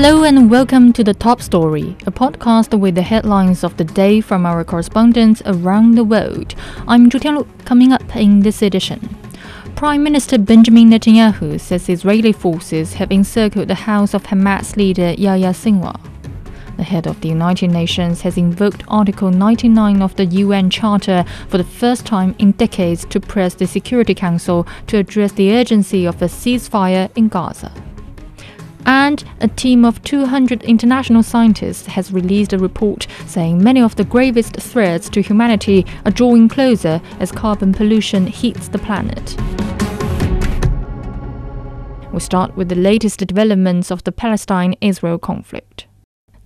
Hello 0.00 0.22
and 0.22 0.48
welcome 0.48 0.92
to 0.92 1.02
the 1.02 1.12
Top 1.12 1.42
Story, 1.42 1.96
a 2.06 2.12
podcast 2.12 2.78
with 2.78 2.94
the 2.94 3.02
headlines 3.02 3.64
of 3.64 3.76
the 3.78 3.82
day 3.82 4.20
from 4.20 4.46
our 4.46 4.62
correspondents 4.62 5.42
around 5.44 5.96
the 5.96 6.04
world. 6.04 6.54
I'm 6.86 7.10
Zhu 7.10 7.18
Tianlu, 7.18 7.48
coming 7.64 7.92
up 7.92 8.14
in 8.14 8.38
this 8.38 8.62
edition. 8.62 9.00
Prime 9.74 10.04
Minister 10.04 10.38
Benjamin 10.38 10.90
Netanyahu 10.90 11.58
says 11.58 11.88
Israeli 11.88 12.30
forces 12.30 12.94
have 12.94 13.10
encircled 13.10 13.66
the 13.66 13.74
house 13.90 14.14
of 14.14 14.22
Hamas 14.22 14.76
leader 14.76 15.14
Yahya 15.18 15.50
Sinwar. 15.50 15.98
The 16.76 16.84
head 16.84 17.08
of 17.08 17.20
the 17.20 17.30
United 17.30 17.72
Nations 17.72 18.20
has 18.20 18.38
invoked 18.38 18.84
Article 18.86 19.32
99 19.32 20.00
of 20.00 20.14
the 20.14 20.26
UN 20.26 20.70
Charter 20.70 21.24
for 21.48 21.58
the 21.58 21.64
first 21.80 22.06
time 22.06 22.36
in 22.38 22.52
decades 22.52 23.04
to 23.06 23.18
press 23.18 23.54
the 23.54 23.66
Security 23.66 24.14
Council 24.14 24.64
to 24.86 24.98
address 24.98 25.32
the 25.32 25.50
urgency 25.56 26.06
of 26.06 26.22
a 26.22 26.26
ceasefire 26.26 27.10
in 27.16 27.26
Gaza. 27.26 27.72
And 28.88 29.22
a 29.42 29.48
team 29.48 29.84
of 29.84 30.02
200 30.04 30.62
international 30.62 31.22
scientists 31.22 31.88
has 31.88 32.10
released 32.10 32.54
a 32.54 32.58
report 32.58 33.06
saying 33.26 33.62
many 33.62 33.82
of 33.82 33.96
the 33.96 34.04
gravest 34.04 34.56
threats 34.56 35.10
to 35.10 35.20
humanity 35.20 35.84
are 36.06 36.10
drawing 36.10 36.48
closer 36.48 37.02
as 37.20 37.30
carbon 37.30 37.74
pollution 37.74 38.26
heats 38.26 38.68
the 38.68 38.78
planet. 38.78 39.36
We 42.14 42.20
start 42.20 42.56
with 42.56 42.70
the 42.70 42.76
latest 42.76 43.18
developments 43.18 43.90
of 43.90 44.04
the 44.04 44.12
Palestine 44.12 44.74
Israel 44.80 45.18
conflict. 45.18 45.87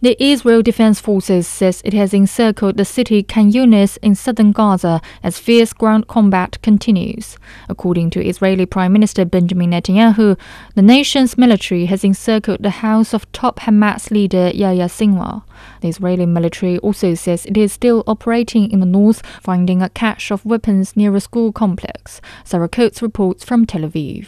The 0.03 0.21
Israel 0.21 0.63
Defense 0.63 0.99
Forces 0.99 1.47
says 1.47 1.81
it 1.85 1.93
has 1.93 2.13
encircled 2.13 2.77
the 2.77 2.85
city 2.85 3.23
Khan 3.23 3.53
Yunis 3.53 3.99
in 4.03 4.17
southern 4.17 4.51
Gaza 4.51 5.01
as 5.23 5.39
fierce 5.39 5.73
ground 5.73 6.09
combat 6.09 6.61
continues. 6.61 7.37
According 7.69 8.11
to 8.11 8.27
Israeli 8.27 8.67
Prime 8.67 8.93
Minister 8.93 9.25
Benjamin 9.25 9.71
Netanyahu, 9.71 10.37
the 10.75 10.83
nation's 10.83 11.39
military 11.39 11.85
has 11.85 12.03
encircled 12.03 12.65
the 12.65 12.83
house 12.83 13.15
of 13.15 13.31
top 13.31 13.61
Hamas 13.61 14.11
leader 14.11 14.51
Yahya 14.53 14.87
Sinwar. 14.87 15.45
The 15.83 15.89
Israeli 15.91 16.27
military 16.27 16.79
also 16.79 17.15
says 17.15 17.47
it 17.47 17.57
is 17.57 17.73
still 17.73 18.03
operating 18.09 18.73
in 18.73 18.81
the 18.81 18.87
north, 18.87 19.25
finding 19.41 19.83
a 19.83 19.89
cache 19.89 20.33
of 20.33 20.45
weapons 20.45 20.97
near 20.97 21.15
a 21.15 21.21
school 21.21 21.53
complex. 21.53 22.21
Sarah 22.43 22.69
Coates 22.69 23.03
reports 23.03 23.45
from 23.45 23.67
Tel 23.67 23.83
Aviv. 23.83 24.27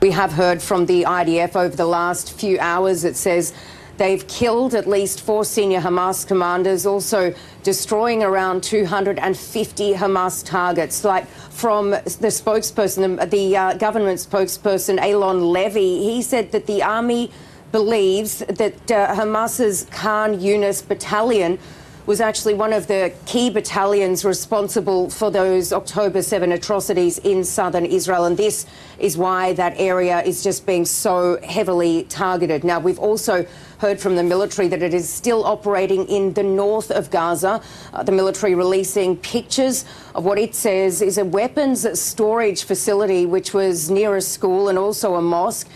We 0.00 0.12
have 0.12 0.34
heard 0.34 0.62
from 0.62 0.86
the 0.86 1.02
IDF 1.02 1.56
over 1.56 1.74
the 1.74 1.86
last 1.86 2.32
few 2.38 2.60
hours. 2.60 3.02
It 3.02 3.16
says 3.16 3.52
They've 3.96 4.26
killed 4.28 4.74
at 4.74 4.86
least 4.86 5.22
four 5.22 5.44
senior 5.44 5.80
Hamas 5.80 6.26
commanders, 6.26 6.84
also 6.84 7.34
destroying 7.62 8.22
around 8.22 8.62
250 8.62 9.94
Hamas 9.94 10.44
targets. 10.44 11.02
Like 11.04 11.26
from 11.26 11.90
the 11.90 12.28
spokesperson, 12.28 13.30
the 13.30 13.56
uh, 13.56 13.74
government 13.74 14.18
spokesperson, 14.18 14.98
Eylon 14.98 15.50
Levy, 15.50 15.98
he 15.98 16.22
said 16.22 16.52
that 16.52 16.66
the 16.66 16.82
army 16.82 17.30
believes 17.72 18.38
that 18.38 18.90
uh, 18.90 19.14
Hamas's 19.14 19.86
Khan 19.90 20.38
Yunis 20.38 20.86
battalion 20.86 21.58
was 22.06 22.20
actually 22.20 22.54
one 22.54 22.72
of 22.72 22.86
the 22.86 23.12
key 23.26 23.50
battalions 23.50 24.24
responsible 24.24 25.10
for 25.10 25.28
those 25.28 25.72
October 25.72 26.22
7 26.22 26.52
atrocities 26.52 27.18
in 27.18 27.42
southern 27.42 27.84
Israel. 27.84 28.26
And 28.26 28.36
this 28.36 28.64
is 29.00 29.18
why 29.18 29.52
that 29.54 29.74
area 29.76 30.22
is 30.22 30.44
just 30.44 30.64
being 30.66 30.84
so 30.84 31.40
heavily 31.42 32.04
targeted. 32.04 32.62
Now, 32.62 32.78
we've 32.78 33.00
also 33.00 33.44
heard 33.78 33.98
from 33.98 34.14
the 34.14 34.22
military 34.22 34.68
that 34.68 34.82
it 34.82 34.94
is 34.94 35.08
still 35.08 35.44
operating 35.44 36.06
in 36.06 36.32
the 36.34 36.44
north 36.44 36.92
of 36.92 37.10
Gaza. 37.10 37.60
Uh, 37.92 38.02
the 38.04 38.12
military 38.12 38.54
releasing 38.54 39.16
pictures 39.16 39.84
of 40.14 40.24
what 40.24 40.38
it 40.38 40.54
says 40.54 41.02
is 41.02 41.18
a 41.18 41.24
weapons 41.24 41.86
storage 42.00 42.62
facility, 42.62 43.26
which 43.26 43.52
was 43.52 43.90
near 43.90 44.16
a 44.16 44.22
school 44.22 44.68
and 44.68 44.78
also 44.78 45.16
a 45.16 45.22
mosque. 45.22 45.68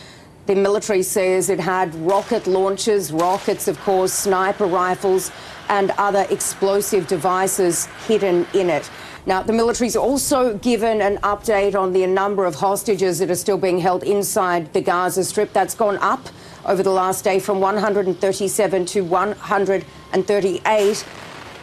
The 0.47 0.55
military 0.55 1.03
says 1.03 1.49
it 1.49 1.61
had 1.61 1.95
rocket 1.97 2.47
launchers, 2.47 3.13
rockets, 3.13 3.69
of 3.69 3.79
course, 3.81 4.13
sniper 4.13 4.67
rifles, 4.67 5.31
and 5.71 5.93
other 5.93 6.27
explosive 6.29 7.07
devices 7.07 7.87
hidden 8.07 8.47
in 8.53 8.69
it. 8.69 8.91
Now, 9.25 9.43
the 9.43 9.53
military's 9.53 9.97
also 9.97 10.59
given 10.59 11.01
an 11.01 11.19
update 11.19 11.75
on 11.75 11.93
the 11.93 12.07
number 12.07 12.45
of 12.45 12.57
hostages 12.57 13.21
that 13.21 13.31
are 13.31 13.37
still 13.37 13.59
being 13.59 13.79
held 13.79 14.03
inside 14.03 14.73
the 14.73 14.81
Gaza 14.81 15.25
Strip. 15.25 15.53
That's 15.53 15.75
gone 15.75 15.99
up 15.99 16.29
over 16.67 16.83
the 16.83 16.91
last 16.91 17.23
day 17.23 17.39
from 17.39 17.61
137 17.61 18.87
to 18.87 19.03
138, 19.03 21.05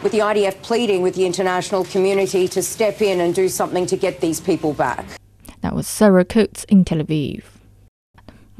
with 0.02 0.12
the 0.12 0.18
IDF 0.18 0.62
pleading 0.62 1.02
with 1.02 1.14
the 1.14 1.26
international 1.26 1.84
community 1.84 2.48
to 2.48 2.62
step 2.62 3.02
in 3.02 3.20
and 3.20 3.34
do 3.34 3.48
something 3.48 3.86
to 3.86 3.96
get 3.96 4.20
these 4.20 4.40
people 4.40 4.72
back. 4.72 5.04
That 5.60 5.74
was 5.74 5.86
Sarah 5.86 6.24
Coates 6.24 6.64
in 6.64 6.84
Tel 6.84 6.98
Aviv. 6.98 7.42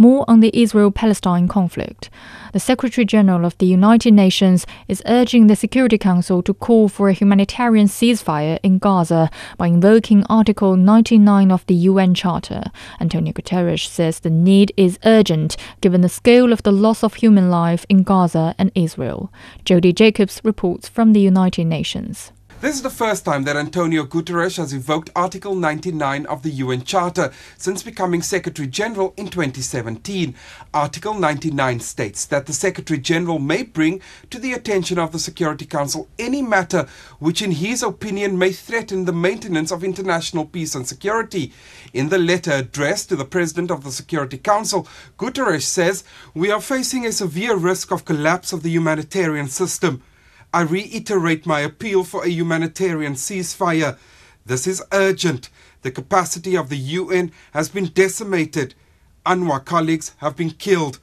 More 0.01 0.25
on 0.29 0.39
the 0.39 0.53
Israel 0.55 0.93
Palestine 0.93 1.49
conflict. 1.49 2.09
The 2.53 2.61
Secretary 2.61 3.05
General 3.05 3.45
of 3.45 3.59
the 3.59 3.67
United 3.67 4.15
Nations 4.15 4.65
is 4.87 5.03
urging 5.07 5.49
the 5.49 5.57
Security 5.57 5.99
Council 5.99 6.41
to 6.45 6.55
call 6.55 6.89
for 6.89 7.09
a 7.09 7.13
humanitarian 7.13 7.89
ceasefire 7.89 8.61
in 8.63 8.79
Gaza 8.79 9.29
by 9.57 9.67
invoking 9.67 10.25
Article 10.31 10.77
99 10.77 11.51
of 11.51 11.67
the 11.67 11.75
UN 11.75 12.15
Charter. 12.15 12.63
Antonio 13.01 13.33
Guterres 13.33 13.89
says 13.89 14.21
the 14.21 14.31
need 14.31 14.73
is 14.77 15.01
urgent 15.05 15.57
given 15.81 16.03
the 16.03 16.09
scale 16.09 16.53
of 16.53 16.63
the 16.63 16.71
loss 16.71 17.03
of 17.03 17.15
human 17.15 17.51
life 17.51 17.85
in 17.89 18.05
Gaza 18.05 18.55
and 18.57 18.71
Israel. 18.77 19.33
Jody 19.65 19.93
Jacobs 19.93 20.41
reports 20.45 20.89
from 20.89 21.13
the 21.13 21.21
United 21.21 21.65
Nations. 21.65 22.31
This 22.61 22.75
is 22.75 22.83
the 22.83 22.91
first 22.91 23.25
time 23.25 23.45
that 23.45 23.57
Antonio 23.57 24.05
Guterres 24.05 24.57
has 24.57 24.73
invoked 24.73 25.11
Article 25.15 25.55
99 25.55 26.27
of 26.27 26.43
the 26.43 26.51
UN 26.51 26.83
Charter 26.83 27.31
since 27.57 27.85
becoming 27.85 28.21
Secretary 28.21 28.67
General 28.67 29.15
in 29.17 29.29
2017. 29.29 30.35
Article 30.75 31.15
99 31.15 31.79
states 31.79 32.25
that 32.27 32.47
the 32.47 32.53
Secretary 32.53 32.99
General 32.99 33.39
may 33.39 33.63
bring 33.63 34.01
to 34.31 34.41
the 34.41 34.55
attention 34.55 34.99
of 34.99 35.13
the 35.13 35.21
Security 35.21 35.67
Council 35.67 36.09
any 36.19 36.43
matter 36.43 36.89
which, 37.21 37.43
in 37.43 37.53
his 37.53 37.85
opinion, 37.85 38.37
may 38.37 38.51
threaten 38.51 39.05
the 39.05 39.13
maintenance 39.13 39.71
of 39.71 39.85
international 39.85 40.45
peace 40.45 40.75
and 40.75 40.89
security. 40.89 41.53
In 41.93 42.09
the 42.09 42.19
letter 42.19 42.51
addressed 42.51 43.09
to 43.11 43.15
the 43.15 43.25
President 43.25 43.71
of 43.71 43.85
the 43.85 43.93
Security 43.93 44.37
Council, 44.37 44.89
Guterres 45.17 45.63
says, 45.63 46.03
We 46.35 46.51
are 46.51 46.61
facing 46.61 47.07
a 47.07 47.13
severe 47.13 47.55
risk 47.55 47.93
of 47.93 48.05
collapse 48.05 48.53
of 48.53 48.65
the 48.65 48.71
humanitarian 48.71 49.47
system. 49.47 50.03
I 50.53 50.63
reiterate 50.63 51.45
my 51.45 51.61
appeal 51.61 52.05
for 52.05 52.25
a 52.25 52.29
humanitarian 52.31 53.15
ceasefire. 53.15 53.99
This 54.47 54.67
is 54.67 54.83
urgent. 54.93 55.51
The 55.83 55.91
capacity 55.91 56.57
of 56.57 56.71
the 56.71 56.79
UN 56.79 57.33
has 57.53 57.69
been 57.69 57.87
decimated. 57.87 58.75
UNRWA 59.27 59.65
colleagues 59.65 60.15
have 60.19 60.37
been 60.37 60.51
killed. 60.51 61.01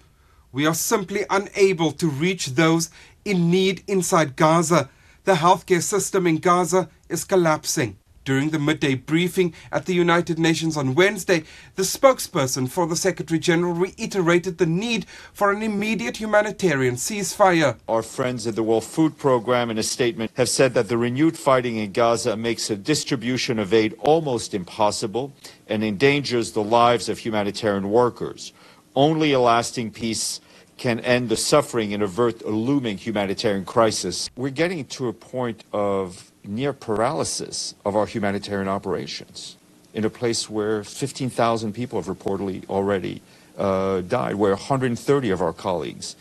We 0.52 0.66
are 0.66 0.74
simply 0.74 1.26
unable 1.30 1.92
to 1.92 2.08
reach 2.10 2.48
those 2.48 2.90
in 3.24 3.52
need 3.52 3.84
inside 3.88 4.36
Gaza. 4.36 4.90
The 5.26 5.34
healthcare 5.34 5.84
system 5.84 6.26
in 6.26 6.38
Gaza 6.38 6.90
is 7.08 7.24
collapsing. 7.24 7.98
During 8.25 8.50
the 8.50 8.58
midday 8.58 8.96
briefing 8.96 9.53
at 9.72 9.86
the 9.86 9.94
United 9.94 10.40
Nations 10.40 10.75
on 10.75 10.96
Wednesday, 10.96 11.44
the 11.75 11.84
spokesperson 11.84 12.68
for 12.68 12.88
the 12.88 12.96
Secretary 12.96 13.40
General 13.40 13.74
reiterated 13.74 14.58
the 14.58 14.66
need 14.66 15.06
for 15.31 15.52
an 15.52 15.62
immediate 15.62 16.18
humanitarian 16.18 16.96
ceasefire. 16.96 17.78
Our 17.88 18.02
friends 18.02 18.47
at 18.47 18.56
the 18.56 18.64
World 18.64 18.84
Food 18.84 19.19
Programme, 19.19 19.69
in 19.69 19.78
a 19.78 19.84
statement, 19.84 20.31
have 20.34 20.50
said 20.50 20.74
that 20.74 20.90
the 20.90 20.97
renewed 20.97 21.38
fighting 21.38 21.78
in 21.78 21.91
Gaza 21.91 22.35
makes 22.35 22.72
a 22.72 22.75
distribution 22.75 23.59
of 23.59 23.75
aid 23.75 23.94
almost 24.00 24.56
impossible 24.56 25.31
and 25.68 25.84
endangers 25.84 26.52
the 26.52 26.64
lives 26.64 27.09
of 27.09 27.19
humanitarian 27.19 27.91
workers. 27.91 28.53
Only 28.96 29.34
a 29.34 29.40
lasting 29.40 29.91
peace 29.91 30.41
can 30.78 31.00
end 31.02 31.30
the 31.30 31.38
suffering 31.38 31.94
and 31.94 32.02
avert 32.02 32.41
a 32.41 32.50
looming 32.50 32.97
humanitarian 32.97 33.66
crisis. 33.66 34.31
We're 34.35 34.50
getting 34.50 34.84
to 34.85 35.09
a 35.09 35.14
point 35.14 35.64
of 35.72 36.31
near 36.48 36.74
paralysis 36.74 37.76
of 37.86 37.96
our 37.96 38.06
humanitarian 38.06 38.68
operations 38.68 39.58
in 39.94 40.04
a 40.04 40.10
place 40.10 40.50
where 40.50 40.84
15,000 40.84 41.74
people 41.74 42.02
have 42.02 42.14
reportedly 42.14 42.68
already 42.70 43.22
uh, 43.58 44.02
died, 44.02 44.36
where 44.36 44.52
130 44.52 45.30
of 45.30 45.42
our 45.42 45.53
colleagues 45.53 46.16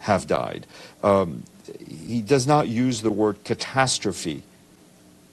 have 0.00 0.26
died. 0.26 0.66
Um, 1.02 1.44
he 1.86 2.20
does 2.20 2.46
not 2.46 2.68
use 2.68 3.02
the 3.02 3.10
word 3.10 3.44
catastrophe 3.44 4.42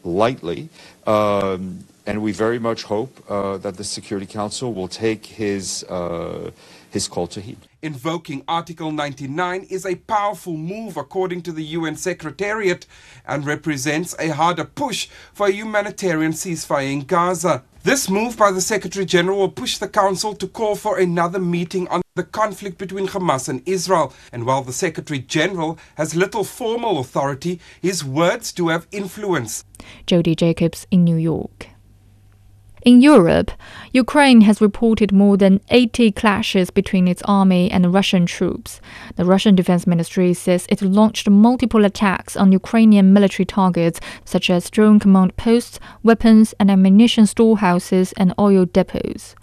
lightly, 0.04 0.70
um, 1.06 1.86
and 2.06 2.22
we 2.22 2.32
very 2.32 2.60
much 2.60 2.84
hope 2.84 3.24
uh, 3.30 3.58
that 3.58 3.78
the 3.78 3.84
Security 3.84 4.26
Council 4.26 4.74
will 4.74 4.88
take 4.88 5.26
his, 5.26 5.84
uh, 5.90 6.52
his 6.92 7.08
call 7.08 7.28
to 7.28 7.42
heed. 7.42 7.58
Invoking 7.86 8.44
Article 8.48 8.92
99 8.92 9.68
is 9.70 9.86
a 9.86 9.94
powerful 9.94 10.58
move, 10.58 10.98
according 10.98 11.44
to 11.44 11.52
the 11.52 11.64
UN 11.78 11.96
Secretariat, 11.96 12.88
and 13.28 13.46
represents 13.46 14.16
a 14.18 14.30
harder 14.30 14.66
push 14.66 15.08
for 15.36 15.46
a 15.46 15.52
humanitarian 15.52 16.32
ceasefire 16.32 16.92
in 16.92 17.02
Gaza. 17.02 17.64
This 17.84 18.10
move 18.10 18.38
by 18.38 18.52
the 18.52 18.60
Secretary 18.60 19.06
General 19.06 19.38
will 19.38 19.52
push 19.52 19.78
the 19.78 19.88
Council 19.88 20.34
to 20.34 20.48
call 20.48 20.76
for 20.76 20.98
another 20.98 21.38
meeting 21.38 21.88
on 21.90 22.02
the 22.16 22.24
conflict 22.24 22.80
between 22.80 23.06
Hamas 23.06 23.48
and 23.48 23.62
Israel. 23.68 24.12
And 24.32 24.48
while 24.48 24.64
the 24.64 24.74
Secretary 24.74 25.20
General 25.20 25.78
has 25.94 26.16
little 26.16 26.44
formal 26.44 26.98
authority, 26.98 27.60
his 27.80 28.04
words 28.04 28.52
do 28.52 28.70
have 28.70 28.88
influence. 28.92 29.64
Jody 30.08 30.34
Jacobs 30.34 30.88
in 30.90 31.04
New 31.04 31.18
York. 31.18 31.75
In 32.86 33.02
Europe, 33.02 33.50
Ukraine 33.94 34.42
has 34.42 34.62
reported 34.62 35.12
more 35.12 35.38
than 35.38 35.60
80 35.70 36.12
clashes 36.12 36.70
between 36.70 37.08
its 37.08 37.24
army 37.24 37.72
and 37.72 37.92
Russian 37.92 38.28
troops. 38.28 38.80
The 39.16 39.26
Russian 39.26 39.56
Defense 39.56 39.88
Ministry 39.88 40.36
says 40.36 40.68
it 40.70 40.84
launched 40.84 41.28
multiple 41.28 41.84
attacks 41.84 42.38
on 42.38 42.52
Ukrainian 42.52 43.12
military 43.12 43.44
targets 43.48 44.00
such 44.24 44.52
as 44.52 44.70
drone 44.70 45.00
command 45.00 45.36
posts, 45.36 45.80
weapons 46.04 46.54
and 46.60 46.70
ammunition 46.70 47.26
storehouses, 47.26 48.14
and 48.18 48.36
oil 48.38 48.68
depots. 48.68 49.34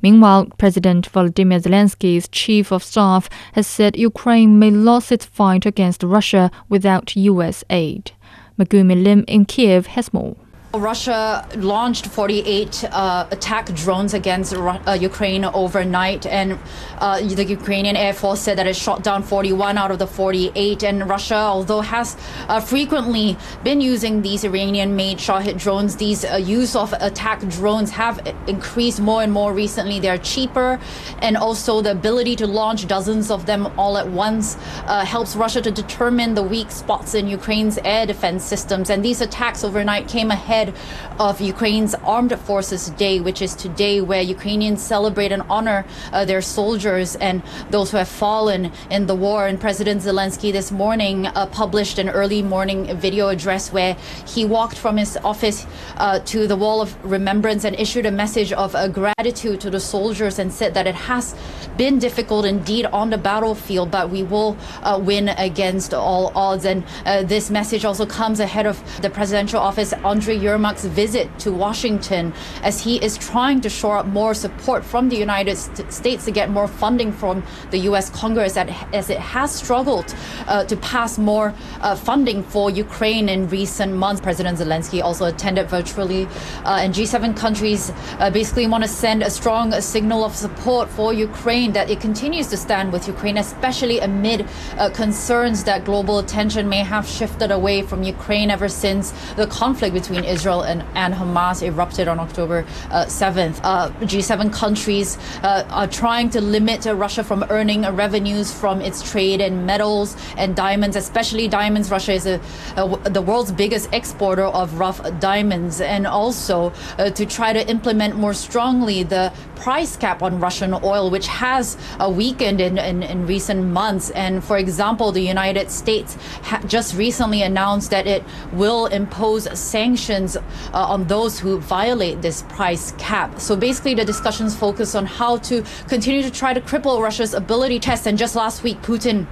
Meanwhile, 0.00 0.46
President 0.56 1.10
Volodymyr 1.10 1.62
Zelensky's 1.62 2.28
chief 2.28 2.70
of 2.70 2.84
staff 2.84 3.28
has 3.54 3.66
said 3.66 3.96
Ukraine 3.96 4.60
may 4.60 4.70
lose 4.70 5.10
its 5.10 5.24
fight 5.24 5.66
against 5.66 6.04
Russia 6.04 6.48
without 6.68 7.16
U.S. 7.16 7.64
aid. 7.70 8.12
Megumi 8.56 9.02
Lim 9.02 9.24
in 9.26 9.46
Kiev 9.46 9.88
has 9.88 10.14
more. 10.14 10.36
Russia 10.78 11.46
launched 11.56 12.06
48 12.06 12.84
uh, 12.90 13.26
attack 13.30 13.72
drones 13.74 14.14
against 14.14 14.54
uh, 14.54 14.98
Ukraine 15.00 15.44
overnight, 15.44 16.26
and 16.26 16.58
uh, 16.98 17.20
the 17.20 17.44
Ukrainian 17.44 17.96
Air 17.96 18.12
Force 18.12 18.40
said 18.40 18.58
that 18.58 18.66
it 18.66 18.76
shot 18.76 19.02
down 19.02 19.22
41 19.22 19.78
out 19.78 19.90
of 19.90 19.98
the 19.98 20.06
48. 20.06 20.82
And 20.82 21.08
Russia, 21.08 21.36
although 21.36 21.80
has 21.80 22.16
uh, 22.48 22.60
frequently 22.60 23.36
been 23.62 23.80
using 23.80 24.22
these 24.22 24.44
Iranian-made 24.44 25.20
Shahed 25.20 25.58
drones, 25.58 25.96
these 25.96 26.24
uh, 26.24 26.36
use 26.36 26.74
of 26.74 26.92
attack 26.94 27.40
drones 27.48 27.90
have 27.90 28.20
increased 28.46 29.00
more 29.00 29.22
and 29.22 29.32
more 29.32 29.52
recently. 29.52 30.00
They're 30.00 30.18
cheaper, 30.18 30.80
and 31.22 31.36
also 31.36 31.82
the 31.82 31.92
ability 31.92 32.36
to 32.36 32.46
launch 32.46 32.86
dozens 32.86 33.30
of 33.30 33.46
them 33.46 33.72
all 33.78 33.96
at 33.96 34.08
once 34.08 34.56
uh, 34.86 35.04
helps 35.04 35.36
Russia 35.36 35.60
to 35.62 35.70
determine 35.70 36.34
the 36.34 36.42
weak 36.42 36.70
spots 36.70 37.14
in 37.14 37.28
Ukraine's 37.28 37.78
air 37.84 38.06
defense 38.06 38.42
systems. 38.44 38.90
And 38.90 39.04
these 39.04 39.20
attacks 39.20 39.62
overnight 39.62 40.08
came 40.08 40.30
ahead 40.30 40.63
ahead 40.68 41.20
of 41.20 41.40
Ukraine's 41.40 41.94
Armed 41.94 42.38
Forces 42.40 42.90
Day, 42.90 43.20
which 43.20 43.42
is 43.42 43.54
today 43.54 44.00
where 44.00 44.22
Ukrainians 44.22 44.82
celebrate 44.82 45.32
and 45.32 45.42
honor 45.48 45.84
uh, 46.12 46.24
their 46.24 46.42
soldiers 46.42 47.16
and 47.16 47.42
those 47.70 47.90
who 47.90 47.96
have 47.98 48.08
fallen 48.08 48.72
in 48.90 49.06
the 49.06 49.14
war. 49.14 49.46
And 49.46 49.60
President 49.60 50.02
Zelensky 50.02 50.52
this 50.52 50.70
morning 50.72 51.26
uh, 51.26 51.46
published 51.46 51.98
an 51.98 52.08
early 52.08 52.42
morning 52.42 52.96
video 52.96 53.28
address 53.28 53.72
where 53.72 53.96
he 54.26 54.44
walked 54.44 54.76
from 54.76 54.96
his 54.96 55.16
office 55.18 55.66
uh, 55.96 56.18
to 56.20 56.46
the 56.46 56.56
Wall 56.56 56.80
of 56.80 56.90
Remembrance 57.04 57.64
and 57.64 57.78
issued 57.78 58.06
a 58.06 58.10
message 58.10 58.52
of 58.52 58.74
uh, 58.74 58.88
gratitude 58.88 59.60
to 59.60 59.70
the 59.70 59.80
soldiers 59.80 60.38
and 60.38 60.52
said 60.52 60.74
that 60.74 60.86
it 60.86 60.94
has 60.94 61.34
been 61.76 61.98
difficult 61.98 62.44
indeed 62.44 62.86
on 62.86 63.10
the 63.10 63.18
battlefield, 63.18 63.90
but 63.90 64.10
we 64.10 64.22
will 64.22 64.56
uh, 64.82 65.00
win 65.02 65.28
against 65.28 65.92
all 65.94 66.32
odds. 66.34 66.64
And 66.64 66.84
uh, 67.04 67.22
this 67.22 67.50
message 67.50 67.84
also 67.84 68.06
comes 68.06 68.40
ahead 68.40 68.66
of 68.66 68.76
the 69.02 69.10
presidential 69.10 69.60
office, 69.60 69.92
Andriy 69.92 70.40
Yermak's 70.54 70.84
visit 70.84 71.26
to 71.40 71.52
Washington 71.52 72.32
as 72.62 72.80
he 72.80 73.02
is 73.02 73.18
trying 73.18 73.60
to 73.62 73.68
shore 73.68 73.98
up 73.98 74.06
more 74.06 74.34
support 74.34 74.84
from 74.84 75.08
the 75.08 75.16
United 75.16 75.56
States 75.56 76.24
to 76.24 76.30
get 76.30 76.50
more 76.50 76.68
funding 76.68 77.10
from 77.12 77.42
the 77.70 77.78
U.S. 77.90 78.10
Congress 78.10 78.56
as 78.56 79.10
it 79.10 79.18
has 79.18 79.50
struggled 79.52 80.14
uh, 80.46 80.64
to 80.64 80.76
pass 80.76 81.18
more 81.18 81.54
uh, 81.80 81.96
funding 81.96 82.42
for 82.42 82.70
Ukraine 82.70 83.28
in 83.28 83.48
recent 83.48 83.92
months. 83.94 84.20
President 84.20 84.58
Zelensky 84.58 85.02
also 85.02 85.24
attended 85.24 85.68
virtually, 85.68 86.26
uh, 86.64 86.82
and 86.82 86.94
G7 86.94 87.36
countries 87.36 87.92
uh, 88.18 88.30
basically 88.30 88.66
want 88.66 88.84
to 88.84 88.88
send 88.88 89.22
a 89.22 89.30
strong 89.30 89.72
signal 89.80 90.24
of 90.24 90.34
support 90.34 90.88
for 90.88 91.12
Ukraine 91.12 91.72
that 91.72 91.90
it 91.90 92.00
continues 92.00 92.46
to 92.48 92.56
stand 92.56 92.92
with 92.92 93.08
Ukraine, 93.08 93.38
especially 93.38 93.98
amid 93.98 94.46
uh, 94.78 94.90
concerns 94.90 95.64
that 95.64 95.84
global 95.84 96.18
attention 96.18 96.68
may 96.68 96.82
have 96.94 97.06
shifted 97.06 97.50
away 97.50 97.82
from 97.82 98.02
Ukraine 98.02 98.50
ever 98.50 98.68
since 98.68 99.12
the 99.36 99.46
conflict 99.46 99.94
between 99.94 100.24
Israel 100.24 100.43
and, 100.44 100.84
and 100.94 101.14
Hamas 101.14 101.62
erupted 101.62 102.08
on 102.08 102.20
October 102.20 102.66
uh, 102.90 103.06
7th. 103.06 103.60
Uh, 103.62 103.90
G7 104.00 104.52
countries 104.52 105.18
uh, 105.42 105.64
are 105.70 105.86
trying 105.86 106.30
to 106.30 106.40
limit 106.40 106.84
Russia 106.86 107.24
from 107.24 107.44
earning 107.50 107.82
revenues 107.96 108.52
from 108.52 108.80
its 108.80 109.10
trade 109.10 109.40
in 109.40 109.66
metals 109.66 110.16
and 110.36 110.54
diamonds, 110.54 110.96
especially 110.96 111.48
diamonds. 111.48 111.90
Russia 111.90 112.12
is 112.12 112.26
a, 112.26 112.40
a, 112.76 113.10
the 113.10 113.22
world's 113.22 113.52
biggest 113.52 113.88
exporter 113.92 114.44
of 114.44 114.78
rough 114.78 115.00
diamonds, 115.20 115.80
and 115.80 116.06
also 116.06 116.72
uh, 116.98 117.10
to 117.10 117.24
try 117.26 117.52
to 117.52 117.68
implement 117.68 118.16
more 118.16 118.34
strongly 118.34 119.02
the 119.02 119.32
price 119.64 119.96
cap 119.96 120.22
on 120.22 120.38
Russian 120.40 120.74
oil, 120.74 121.10
which 121.10 121.26
has 121.26 121.76
uh, 121.98 122.12
weakened 122.14 122.60
in, 122.60 122.76
in, 122.76 123.02
in, 123.02 123.26
recent 123.26 123.64
months. 123.64 124.10
And 124.10 124.44
for 124.44 124.58
example, 124.58 125.10
the 125.10 125.22
United 125.22 125.70
States 125.70 126.18
just 126.66 126.94
recently 126.94 127.40
announced 127.42 127.90
that 127.90 128.06
it 128.06 128.22
will 128.52 128.86
impose 128.86 129.44
sanctions 129.58 130.23
sanctions 130.28 130.72
uh, 130.74 130.92
on 130.94 131.06
those 131.06 131.38
who 131.38 131.58
violate 131.58 132.22
this 132.22 132.42
price 132.42 132.92
cap. 132.98 133.40
So 133.40 133.56
basically, 133.56 133.94
the 133.94 134.04
discussions 134.04 134.56
focus 134.56 134.94
on 134.94 135.06
how 135.06 135.38
to 135.38 135.64
continue 135.88 136.22
to 136.22 136.30
try 136.30 136.54
to 136.54 136.60
cripple 136.60 137.00
Russia's 137.00 137.34
ability 137.34 137.78
to 137.78 137.84
test. 137.84 138.06
And 138.06 138.18
just 138.18 138.36
last 138.36 138.62
week, 138.62 138.80
Putin 138.82 139.26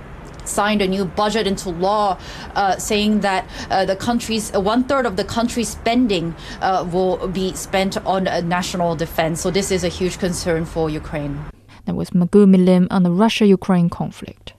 signed 0.45 0.83
a 0.83 0.89
new 0.89 1.05
budget 1.05 1.47
into 1.47 1.71
law, 1.71 2.19
uh, 2.57 2.77
saying 2.77 3.21
that 3.21 3.47
uh, 3.71 3.85
the 3.85 3.95
country's 3.95 4.53
uh, 4.55 4.61
one 4.61 4.83
third 4.85 5.07
of 5.07 5.15
the 5.17 5.25
country's 5.25 5.69
spending 5.69 6.35
uh, 6.61 6.85
will 6.93 7.29
be 7.29 7.55
spent 7.55 7.97
on 8.05 8.27
uh, 8.27 8.41
national 8.41 8.97
defense. 8.97 9.41
So 9.41 9.51
this 9.51 9.71
is 9.71 9.85
a 9.85 9.89
huge 9.89 10.19
concern 10.19 10.65
for 10.65 10.91
Ukraine. 10.91 11.39
That 11.85 11.95
was 11.95 12.11
Megumi 12.11 12.65
Lim 12.65 12.89
on 12.91 13.03
the 13.03 13.11
Russia-Ukraine 13.11 13.89
conflict. 13.89 14.55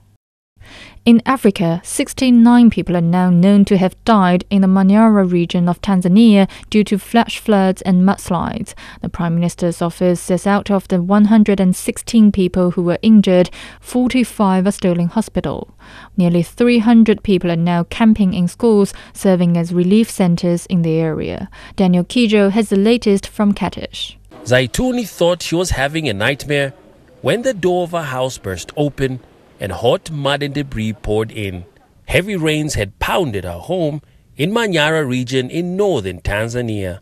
In 1.06 1.22
Africa, 1.26 1.82
69 1.84 2.70
people 2.70 2.96
are 2.96 3.02
now 3.02 3.30
known 3.30 3.66
to 3.66 3.78
have 3.78 4.02
died 4.06 4.46
in 4.50 4.62
the 4.62 4.70
Manyara 4.70 5.30
region 5.30 5.68
of 5.68 5.82
Tanzania 5.82 6.50
due 6.70 6.86
to 6.86 6.98
flash 6.98 7.40
floods 7.40 7.82
and 7.82 8.04
mudslides. 8.04 8.74
The 9.02 9.10
Prime 9.10 9.36
Minister's 9.36 9.82
office 9.82 10.22
says 10.22 10.48
out 10.48 10.72
of 10.72 10.88
the 10.88 11.02
116 11.02 12.32
people 12.32 12.72
who 12.72 12.84
were 12.84 13.00
injured, 13.02 13.50
45 13.82 14.66
are 14.66 14.72
still 14.72 14.98
in 14.98 15.08
hospital. 15.08 15.76
Nearly 16.16 16.42
300 16.42 17.22
people 17.22 17.52
are 17.52 17.58
now 17.58 17.84
camping 17.84 18.34
in 18.34 18.48
schools, 18.48 18.94
serving 19.14 19.58
as 19.58 19.74
relief 19.74 20.10
centers 20.10 20.66
in 20.68 20.84
the 20.84 20.94
area. 20.94 21.50
Daniel 21.76 22.06
Kijo 22.06 22.50
has 22.50 22.70
the 22.70 22.78
latest 22.78 23.28
from 23.28 23.54
Katesh. 23.54 24.16
Zaituni 24.46 25.06
thought 25.06 25.42
she 25.42 25.56
was 25.56 25.72
having 25.72 26.08
a 26.08 26.14
nightmare 26.14 26.74
when 27.22 27.42
the 27.42 27.54
door 27.54 27.84
of 27.84 27.92
her 27.92 28.04
house 28.04 28.38
burst 28.38 28.72
open 28.78 29.20
and 29.60 29.72
hot 29.72 30.12
mud 30.12 30.44
and 30.44 30.54
debris 30.54 30.94
poured 30.94 31.32
in. 31.32 31.66
Heavy 32.06 32.36
rains 32.36 32.76
had 32.76 33.00
pounded 33.00 33.44
her 33.44 33.60
home 33.60 34.02
in 34.36 34.52
Manyara 34.52 35.08
region 35.08 35.50
in 35.50 35.78
northern 35.78 36.22
Tanzania. 36.22 37.00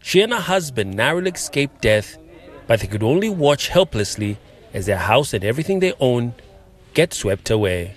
She 0.00 0.20
and 0.20 0.32
her 0.32 0.40
husband 0.40 0.94
narrowly 0.94 1.30
escaped 1.30 1.82
death, 1.82 2.16
but 2.66 2.80
they 2.80 2.86
could 2.86 3.02
only 3.02 3.28
watch 3.28 3.68
helplessly 3.68 4.38
as 4.72 4.86
their 4.86 4.98
house 4.98 5.32
and 5.32 5.44
everything 5.44 5.80
they 5.80 5.94
owned 6.00 6.34
get 6.94 7.12
swept 7.14 7.50
away. 7.50 7.94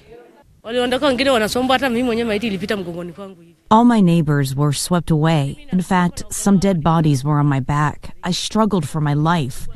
All 3.71 3.85
my 3.85 4.01
neighbors 4.01 4.55
were 4.55 4.73
swept 4.73 5.09
away. 5.09 5.67
In 5.71 5.81
fact, 5.81 6.23
some 6.29 6.59
dead 6.59 6.83
bodies 6.83 7.23
were 7.23 7.39
on 7.39 7.45
my 7.45 7.59
back. 7.59 8.15
I 8.23 8.31
struggled 8.31 8.87
for 8.87 9.01
my 9.01 9.13
life. 9.13 9.67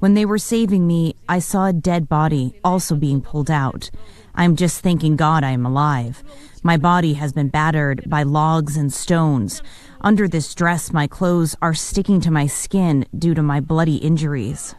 When 0.00 0.14
they 0.14 0.24
were 0.24 0.38
saving 0.38 0.86
me, 0.86 1.14
I 1.28 1.40
saw 1.40 1.66
a 1.66 1.74
dead 1.74 2.08
body 2.08 2.58
also 2.64 2.96
being 2.96 3.20
pulled 3.20 3.50
out. 3.50 3.90
I'm 4.34 4.56
just 4.56 4.80
thanking 4.80 5.14
God 5.14 5.44
I 5.44 5.50
am 5.50 5.66
alive. 5.66 6.24
My 6.62 6.78
body 6.78 7.12
has 7.14 7.34
been 7.34 7.48
battered 7.48 8.08
by 8.08 8.22
logs 8.22 8.78
and 8.78 8.90
stones. 8.90 9.62
Under 10.00 10.26
this 10.26 10.54
dress, 10.54 10.90
my 10.90 11.06
clothes 11.06 11.54
are 11.60 11.74
sticking 11.74 12.22
to 12.22 12.30
my 12.30 12.46
skin 12.46 13.04
due 13.18 13.34
to 13.34 13.42
my 13.42 13.60
bloody 13.60 13.96
injuries. 13.96 14.74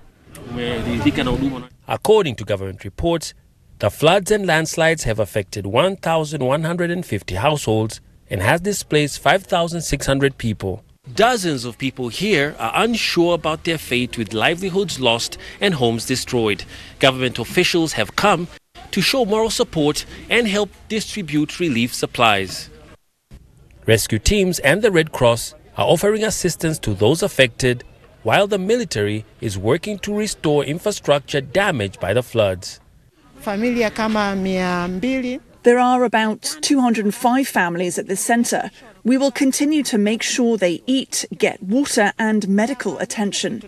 According 1.87 2.35
to 2.37 2.43
government 2.43 2.83
reports, 2.83 3.35
the 3.77 3.91
floods 3.91 4.31
and 4.31 4.47
landslides 4.47 5.03
have 5.03 5.19
affected 5.19 5.67
1,150 5.67 7.35
households 7.35 8.01
and 8.27 8.41
has 8.41 8.61
displaced 8.61 9.19
5,600 9.19 10.39
people. 10.39 10.83
Dozens 11.15 11.65
of 11.65 11.77
people 11.77 12.09
here 12.09 12.55
are 12.57 12.71
unsure 12.75 13.33
about 13.33 13.63
their 13.63 13.77
fate 13.77 14.17
with 14.17 14.33
livelihoods 14.33 14.99
lost 14.99 15.37
and 15.59 15.73
homes 15.73 16.05
destroyed. 16.05 16.63
Government 16.99 17.37
officials 17.37 17.93
have 17.93 18.15
come 18.15 18.47
to 18.91 19.01
show 19.01 19.25
moral 19.25 19.49
support 19.49 20.05
and 20.29 20.47
help 20.47 20.69
distribute 20.87 21.59
relief 21.59 21.93
supplies. 21.93 22.69
Rescue 23.85 24.19
teams 24.19 24.59
and 24.59 24.81
the 24.81 24.91
Red 24.91 25.11
Cross 25.11 25.53
are 25.77 25.87
offering 25.87 26.23
assistance 26.23 26.79
to 26.79 26.93
those 26.93 27.23
affected, 27.23 27.83
while 28.23 28.47
the 28.47 28.59
military 28.59 29.25
is 29.41 29.57
working 29.57 29.99
to 29.99 30.15
restore 30.15 30.63
infrastructure 30.63 31.41
damaged 31.41 31.99
by 31.99 32.13
the 32.13 32.23
floods. 32.23 32.79
There 35.63 35.77
are 35.77 36.03
about 36.03 36.57
205 36.61 37.47
families 37.47 37.99
at 37.99 38.07
this 38.07 38.19
centre. 38.19 38.71
We 39.03 39.17
will 39.17 39.29
continue 39.29 39.83
to 39.83 39.97
make 39.97 40.23
sure 40.23 40.57
they 40.57 40.81
eat, 40.87 41.25
get 41.37 41.61
water, 41.61 42.13
and 42.17 42.47
medical 42.47 42.97
attention. 42.97 43.61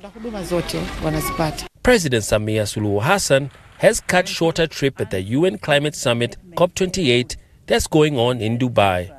President 1.84 2.24
Samia 2.24 2.66
Suluhu 2.66 3.04
Hassan 3.04 3.52
has 3.78 4.02
cut 4.02 4.28
short 4.28 4.58
a 4.58 4.68
trip 4.68 5.00
at 5.00 5.12
the 5.12 5.22
UN 5.22 5.60
Climate 5.60 5.96
Summit 5.96 6.36
COP28 6.56 7.36
that's 7.68 7.86
going 7.86 8.18
on 8.18 8.42
in 8.42 8.58
Dubai. 8.58 9.14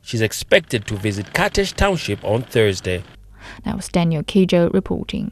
She's 0.00 0.22
expected 0.22 0.86
to 0.86 0.96
visit 0.96 1.26
Katesh 1.34 1.74
Township 1.74 2.24
on 2.24 2.42
Thursday. 2.42 3.04
That 3.64 3.76
was 3.76 3.88
Daniel 3.88 4.24
Kijo 4.24 4.72
reporting. 4.72 5.30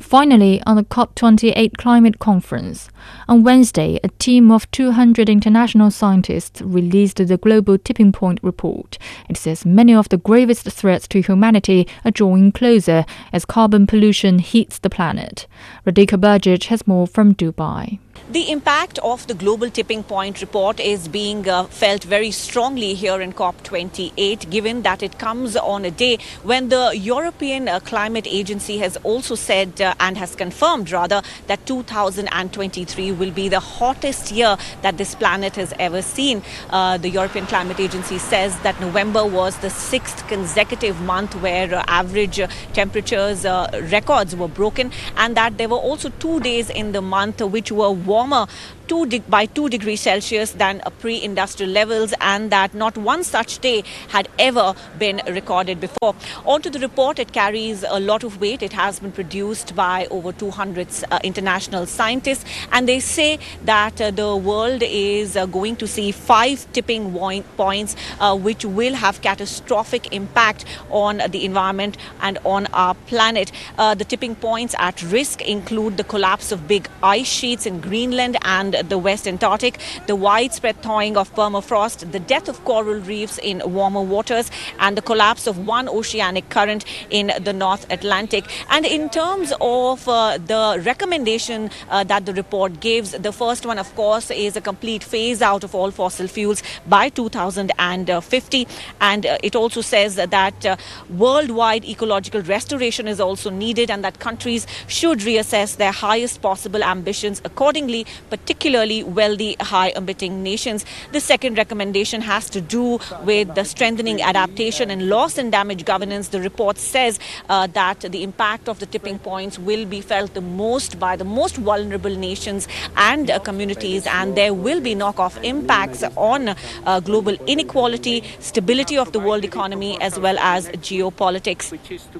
Finally, 0.00 0.62
on 0.66 0.76
the 0.76 0.84
COP28 0.84 1.76
climate 1.76 2.18
conference, 2.18 2.88
on 3.28 3.42
Wednesday, 3.42 3.98
a 4.04 4.08
team 4.08 4.50
of 4.50 4.70
200 4.70 5.28
international 5.28 5.90
scientists 5.90 6.60
released 6.62 7.16
the 7.16 7.36
Global 7.36 7.78
Tipping 7.78 8.12
Point 8.12 8.38
report. 8.42 8.98
It 9.28 9.36
says 9.36 9.64
many 9.66 9.94
of 9.94 10.08
the 10.08 10.18
gravest 10.18 10.70
threats 10.70 11.08
to 11.08 11.20
humanity 11.20 11.86
are 12.04 12.10
drawing 12.10 12.52
closer 12.52 13.04
as 13.32 13.44
carbon 13.44 13.86
pollution 13.86 14.38
heats 14.38 14.78
the 14.78 14.90
planet. 14.90 15.46
Radhika 15.86 16.18
Burgich 16.20 16.66
has 16.66 16.86
more 16.86 17.06
from 17.06 17.34
Dubai. 17.34 17.98
The 18.32 18.50
impact 18.50 18.98
of 19.00 19.26
the 19.26 19.34
Global 19.34 19.68
Tipping 19.68 20.04
Point 20.04 20.40
report 20.40 20.80
is 20.80 21.06
being 21.06 21.46
uh, 21.46 21.64
felt 21.64 22.04
very 22.04 22.30
strongly 22.30 22.94
here 22.94 23.20
in 23.20 23.34
COP28, 23.34 24.48
given 24.48 24.80
that 24.82 25.02
it 25.02 25.18
comes 25.18 25.54
on 25.54 25.84
a 25.84 25.90
day 25.90 26.18
when 26.42 26.70
the 26.70 26.92
European 26.94 27.68
uh, 27.68 27.80
Climate 27.80 28.26
Agency 28.26 28.78
has 28.78 28.96
also 28.98 29.34
said 29.34 29.82
uh, 29.82 29.94
and 30.00 30.16
has 30.16 30.34
confirmed, 30.34 30.90
rather, 30.90 31.20
that 31.46 31.66
2023 31.66 33.12
will 33.12 33.30
be 33.30 33.50
the 33.50 33.60
hottest 33.60 34.32
year 34.32 34.56
that 34.80 34.96
this 34.96 35.14
planet 35.14 35.56
has 35.56 35.74
ever 35.78 36.00
seen. 36.00 36.42
Uh, 36.70 36.96
the 36.96 37.10
European 37.10 37.44
Climate 37.44 37.80
Agency 37.80 38.16
says 38.16 38.58
that 38.60 38.80
November 38.80 39.26
was 39.26 39.58
the 39.58 39.68
sixth 39.70 40.26
consecutive 40.28 40.98
month 41.02 41.34
where 41.42 41.74
uh, 41.74 41.84
average 41.86 42.40
uh, 42.40 42.46
temperatures 42.72 43.44
records 43.90 44.34
were 44.34 44.48
broken, 44.48 44.90
and 45.18 45.36
that 45.36 45.58
there 45.58 45.68
were 45.68 45.76
also 45.76 46.08
two 46.18 46.40
days 46.40 46.70
in 46.70 46.92
the 46.92 47.02
month 47.02 47.42
which 47.42 47.70
were 47.70 47.92
warmer 48.06 48.46
two 48.88 49.20
by 49.28 49.46
2 49.46 49.68
degrees 49.68 50.00
Celsius 50.00 50.52
than 50.52 50.80
pre-industrial 51.00 51.70
levels 51.70 52.14
and 52.20 52.50
that 52.50 52.74
not 52.74 52.96
one 52.96 53.24
such 53.24 53.58
day 53.58 53.82
had 54.08 54.28
ever 54.38 54.74
been 54.98 55.20
recorded 55.28 55.80
before. 55.80 56.14
Onto 56.44 56.70
the 56.70 56.78
report, 56.78 57.18
it 57.18 57.32
carries 57.32 57.84
a 57.88 58.00
lot 58.00 58.24
of 58.24 58.40
weight. 58.40 58.62
It 58.62 58.72
has 58.72 59.00
been 59.00 59.12
produced 59.12 59.74
by 59.74 60.06
over 60.10 60.32
200 60.32 60.88
uh, 61.10 61.18
international 61.24 61.86
scientists 61.86 62.44
and 62.72 62.88
they 62.88 63.00
say 63.00 63.38
that 63.64 64.00
uh, 64.00 64.10
the 64.10 64.36
world 64.36 64.82
is 64.82 65.36
uh, 65.36 65.46
going 65.46 65.76
to 65.76 65.86
see 65.86 66.12
five 66.12 66.70
tipping 66.72 67.12
points 67.56 67.96
uh, 68.20 68.36
which 68.36 68.64
will 68.64 68.94
have 68.94 69.20
catastrophic 69.22 70.12
impact 70.12 70.64
on 70.90 71.22
the 71.30 71.44
environment 71.44 71.96
and 72.20 72.38
on 72.44 72.66
our 72.66 72.94
planet. 73.06 73.52
Uh, 73.78 73.94
the 73.94 74.04
tipping 74.04 74.34
points 74.34 74.74
at 74.78 75.02
risk 75.02 75.42
include 75.42 75.96
the 75.96 76.04
collapse 76.04 76.52
of 76.52 76.66
big 76.66 76.88
ice 77.02 77.26
sheets 77.26 77.66
in 77.66 77.80
Greenland 77.80 78.36
and 78.42 78.71
the 78.88 78.98
West 78.98 79.26
Antarctic, 79.26 79.78
the 80.06 80.16
widespread 80.16 80.80
thawing 80.82 81.16
of 81.16 81.34
permafrost, 81.34 82.10
the 82.12 82.20
death 82.20 82.48
of 82.48 82.64
coral 82.64 83.00
reefs 83.00 83.38
in 83.38 83.62
warmer 83.64 84.00
waters, 84.00 84.50
and 84.78 84.96
the 84.96 85.02
collapse 85.02 85.46
of 85.46 85.66
one 85.66 85.88
oceanic 85.88 86.48
current 86.48 86.84
in 87.10 87.32
the 87.40 87.52
North 87.52 87.86
Atlantic. 87.90 88.44
And 88.70 88.86
in 88.86 89.08
terms 89.10 89.52
of 89.60 90.08
uh, 90.08 90.38
the 90.38 90.82
recommendation 90.84 91.70
uh, 91.90 92.04
that 92.04 92.26
the 92.26 92.34
report 92.34 92.80
gives, 92.80 93.12
the 93.12 93.32
first 93.32 93.66
one, 93.66 93.78
of 93.78 93.94
course, 93.94 94.30
is 94.30 94.56
a 94.56 94.60
complete 94.60 95.04
phase 95.04 95.42
out 95.42 95.64
of 95.64 95.74
all 95.74 95.90
fossil 95.90 96.28
fuels 96.28 96.62
by 96.86 97.08
2050. 97.08 98.68
And 99.00 99.26
uh, 99.26 99.38
it 99.42 99.56
also 99.56 99.80
says 99.80 100.16
that 100.16 100.66
uh, 100.66 100.76
worldwide 101.10 101.84
ecological 101.84 102.42
restoration 102.42 103.08
is 103.08 103.20
also 103.20 103.50
needed 103.50 103.90
and 103.90 104.04
that 104.04 104.18
countries 104.18 104.66
should 104.86 105.18
reassess 105.20 105.76
their 105.76 105.92
highest 105.92 106.40
possible 106.42 106.82
ambitions 106.82 107.40
accordingly, 107.44 108.06
particularly 108.30 108.61
particularly 108.62 109.02
wealthy, 109.02 109.56
high 109.58 109.92
emitting 109.96 110.40
nations. 110.40 110.84
The 111.10 111.18
second 111.18 111.58
recommendation 111.58 112.20
has 112.20 112.48
to 112.50 112.60
do 112.60 113.00
with 113.24 113.52
the 113.56 113.64
strengthening 113.64 114.22
adaptation 114.22 114.88
and 114.88 115.08
loss 115.08 115.36
and 115.36 115.50
damage 115.50 115.84
governance. 115.84 116.28
The 116.28 116.40
report 116.40 116.78
says 116.78 117.18
uh, 117.48 117.66
that 117.78 117.98
the 118.02 118.22
impact 118.22 118.68
of 118.68 118.78
the 118.78 118.86
tipping 118.86 119.18
points 119.18 119.58
will 119.58 119.84
be 119.84 120.00
felt 120.00 120.34
the 120.34 120.40
most 120.40 121.00
by 121.00 121.16
the 121.16 121.24
most 121.24 121.56
vulnerable 121.56 122.14
nations 122.14 122.68
and 122.96 123.32
uh, 123.32 123.40
communities, 123.40 124.06
and 124.06 124.36
there 124.36 124.54
will 124.54 124.80
be 124.80 124.94
knock 124.94 125.18
off 125.18 125.42
impacts 125.42 126.04
on 126.14 126.50
uh, 126.50 127.00
global 127.00 127.34
inequality, 127.48 128.22
stability 128.38 128.96
of 128.96 129.10
the 129.10 129.18
world 129.18 129.44
economy, 129.44 130.00
as 130.00 130.20
well 130.20 130.38
as 130.38 130.68
geopolitics. 130.68 131.72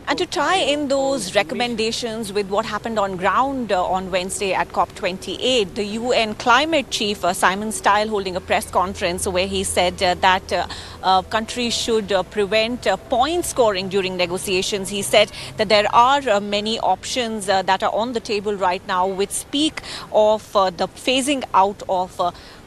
And 0.09 0.19
to 0.19 0.27
tie 0.27 0.57
in 0.59 0.89
those 0.89 1.37
recommendations 1.37 2.33
with 2.33 2.49
what 2.49 2.67
happened 2.67 2.99
on 2.99 3.17
ground 3.17 3.71
uh, 3.71 3.85
on 3.85 4.11
Wednesday 4.11 4.53
at 4.55 4.69
COP28, 4.71 5.75
the 5.77 5.85
UN 5.85 6.32
climate 6.35 6.91
chief 6.91 7.25
uh, 7.25 7.33
Simon 7.33 7.69
Stiell 7.69 8.09
holding 8.09 8.37
a 8.37 8.41
press 8.41 8.71
conference 8.71 9.27
where 9.27 9.47
he 9.47 9.65
said 9.65 10.03
uh, 10.03 10.15
that 10.15 10.53
uh, 10.53 10.67
uh 11.03 11.23
countries 11.23 11.75
should 11.75 12.13
uh, 12.13 12.23
prevent 12.23 12.87
uh, 12.87 12.97
point 12.97 13.45
scoring 13.45 13.89
during 13.89 14.17
negotiations. 14.17 14.89
He 14.89 15.03
said 15.03 15.33
that 15.57 15.69
there 15.69 15.87
are 15.95 16.41
many 16.41 16.79
options 16.81 17.47
that 17.47 17.83
are 17.83 17.95
on 17.95 18.13
the 18.13 18.21
table 18.21 18.55
right 18.55 18.87
now 18.87 19.07
which 19.07 19.31
speak 19.31 19.81
of 20.13 20.53
the 20.53 20.89
phasing 20.89 21.45
out 21.55 21.83
of 21.89 22.21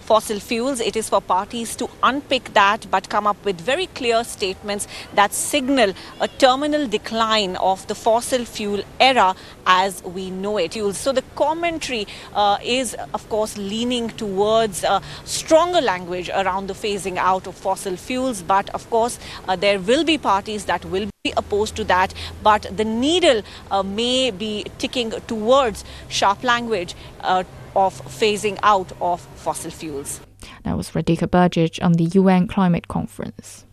fossil 0.05 0.39
fuels. 0.39 0.79
It 0.79 0.95
is 0.95 1.09
for 1.09 1.19
parties 1.19 1.75
to 1.77 1.89
unpick 2.03 2.53
that 2.53 2.85
but 2.91 3.09
come 3.09 3.25
up 3.25 3.43
with 3.43 3.59
very 3.59 3.87
clear 3.87 4.23
statements 4.23 4.87
that 5.13 5.33
signal 5.33 5.93
a 6.21 6.27
terminal 6.27 6.87
decline 6.87 7.55
of 7.55 7.87
the 7.87 7.95
fossil 7.95 8.45
fuel 8.45 8.83
era 8.99 9.35
as 9.65 10.03
we 10.03 10.29
know 10.29 10.57
it. 10.57 10.73
So 10.73 11.11
the 11.11 11.23
commentary 11.35 12.07
uh, 12.33 12.57
is, 12.63 12.95
of 13.13 13.27
course, 13.29 13.57
leaning 13.57 14.09
towards 14.09 14.83
a 14.83 15.01
stronger 15.23 15.81
language 15.81 16.29
around 16.29 16.67
the 16.67 16.73
phasing 16.73 17.17
out 17.17 17.47
of 17.47 17.55
fossil 17.55 17.97
fuels. 17.97 18.43
But 18.43 18.69
of 18.71 18.87
course, 18.89 19.19
uh, 19.47 19.55
there 19.55 19.79
will 19.79 20.03
be 20.03 20.17
parties 20.17 20.65
that 20.65 20.85
will 20.85 21.09
be 21.23 21.33
opposed 21.35 21.75
to 21.77 21.83
that. 21.85 22.13
But 22.43 22.67
the 22.75 22.85
needle 22.85 23.41
uh, 23.71 23.83
may 23.83 24.31
be 24.31 24.65
ticking 24.77 25.11
towards 25.27 25.83
sharp 26.09 26.43
language 26.43 26.93
uh, 27.21 27.43
of 27.75 27.99
phasing 28.05 28.57
out 28.63 28.91
of 29.01 29.21
fossil 29.35 29.71
fuels. 29.71 30.21
That 30.63 30.77
was 30.77 30.91
Radhika 30.91 31.27
Burgich 31.27 31.83
on 31.83 31.93
the 31.93 32.05
UN 32.19 32.47
Climate 32.47 32.87
Conference. 32.87 33.65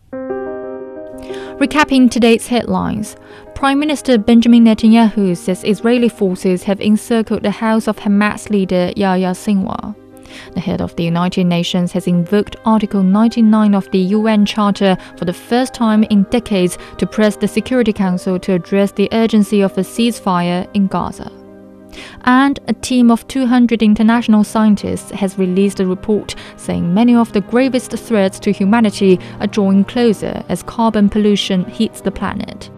Recapping 1.59 2.09
today's 2.09 2.47
headlines, 2.47 3.15
Prime 3.55 3.79
Minister 3.79 4.17
Benjamin 4.17 4.65
Netanyahu 4.65 5.37
says 5.37 5.63
Israeli 5.63 6.09
forces 6.09 6.63
have 6.63 6.81
encircled 6.81 7.43
the 7.43 7.51
house 7.51 7.87
of 7.87 7.97
Hamas 7.97 8.49
leader 8.49 8.91
Yahya 8.95 9.31
Sinwar. 9.31 9.95
The 10.55 10.59
head 10.59 10.81
of 10.81 10.95
the 10.95 11.03
United 11.03 11.45
Nations 11.45 11.91
has 11.91 12.07
invoked 12.07 12.55
Article 12.65 13.03
99 13.03 13.75
of 13.75 13.89
the 13.91 13.99
UN 13.99 14.45
Charter 14.45 14.97
for 15.15 15.25
the 15.25 15.33
first 15.33 15.73
time 15.73 16.03
in 16.05 16.23
decades 16.23 16.77
to 16.97 17.05
press 17.05 17.35
the 17.35 17.47
Security 17.47 17.93
Council 17.93 18.39
to 18.39 18.53
address 18.53 18.91
the 18.91 19.09
urgency 19.11 19.61
of 19.61 19.77
a 19.77 19.81
ceasefire 19.81 20.67
in 20.73 20.87
Gaza 20.87 21.42
and 22.25 22.59
a 22.67 22.73
team 22.73 23.11
of 23.11 23.27
200 23.27 23.81
international 23.81 24.43
scientists 24.43 25.11
has 25.11 25.37
released 25.37 25.79
a 25.79 25.85
report 25.85 26.35
saying 26.57 26.93
many 26.93 27.15
of 27.15 27.31
the 27.33 27.41
gravest 27.41 27.91
threats 27.91 28.39
to 28.39 28.51
humanity 28.51 29.19
are 29.39 29.47
drawing 29.47 29.83
closer 29.83 30.43
as 30.49 30.63
carbon 30.63 31.09
pollution 31.09 31.65
heats 31.65 32.01
the 32.01 32.11
planet. 32.11 32.69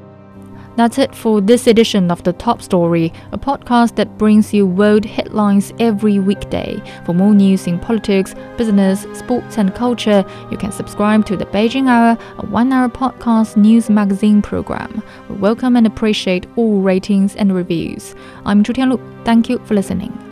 That's 0.75 0.97
it 0.97 1.15
for 1.15 1.39
this 1.39 1.67
edition 1.67 2.11
of 2.11 2.23
The 2.23 2.33
Top 2.33 2.61
Story, 2.61 3.13
a 3.31 3.37
podcast 3.37 3.95
that 3.95 4.17
brings 4.17 4.53
you 4.53 4.67
world 4.67 5.05
headlines 5.05 5.71
every 5.79 6.19
weekday. 6.19 6.81
For 7.05 7.13
more 7.13 7.33
news 7.33 7.65
in 7.65 7.79
politics, 7.79 8.35
business, 8.57 9.07
sports, 9.13 9.57
and 9.57 9.73
culture, 9.73 10.25
you 10.51 10.57
can 10.57 10.73
subscribe 10.73 11.25
to 11.27 11.37
The 11.37 11.45
Beijing 11.45 11.87
Hour, 11.87 12.17
a 12.39 12.45
one 12.47 12.73
hour 12.73 12.89
podcast 12.89 13.55
news 13.55 13.89
magazine 13.89 14.41
program. 14.41 15.01
We 15.29 15.37
welcome 15.37 15.77
and 15.77 15.87
appreciate 15.87 16.45
all 16.57 16.81
ratings 16.81 17.37
and 17.37 17.55
reviews. 17.55 18.13
I'm 18.45 18.61
Chu 18.61 18.73
Tianlu. 18.73 18.99
Thank 19.23 19.47
you 19.47 19.59
for 19.59 19.75
listening. 19.75 20.24